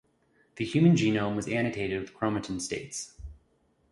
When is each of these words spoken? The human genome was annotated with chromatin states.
The 0.55 0.65
human 0.65 0.95
genome 0.95 1.35
was 1.35 1.47
annotated 1.47 2.01
with 2.01 2.15
chromatin 2.15 2.59
states. 2.59 3.13